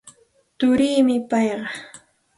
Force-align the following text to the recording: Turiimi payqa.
Turiimi 0.57 1.15
payqa. 1.29 1.67